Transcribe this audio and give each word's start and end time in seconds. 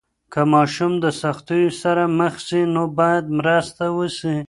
که 0.33 0.41
ماشوم 0.53 0.93
د 1.03 1.05
سختیو 1.21 1.69
سره 1.81 2.03
مخ 2.19 2.33
سي، 2.47 2.61
نو 2.73 2.83
باید 2.97 3.25
مرسته 3.37 3.85
وسي. 3.97 4.35